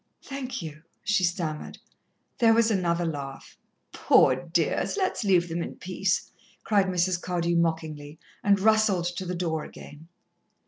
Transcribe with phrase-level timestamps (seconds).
[0.23, 1.77] "Thank you," she stammered.
[2.39, 3.55] There was another laugh.
[3.91, 4.97] "Poor dears!
[4.97, 6.31] Let's leave them in peace,"
[6.63, 7.21] cried Mrs.
[7.21, 10.07] Cardew mockingly, and rustled to the door again.